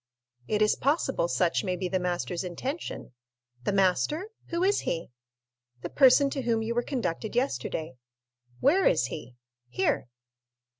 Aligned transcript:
"It 0.47 0.63
is 0.63 0.73
possible 0.75 1.27
such 1.27 1.63
may 1.63 1.75
be 1.75 1.87
the 1.87 1.99
master's 1.99 2.43
intention." 2.43 3.11
"The 3.65 3.71
master?—who 3.71 4.63
is 4.63 4.79
he?" 4.79 5.11
"The 5.83 5.91
person 5.91 6.31
to 6.31 6.41
whom 6.41 6.63
you 6.63 6.73
were 6.73 6.81
conducted 6.81 7.35
yesterday." 7.35 7.97
"Where 8.59 8.87
is 8.87 9.05
he?" 9.13 9.35
"Here." 9.69 10.09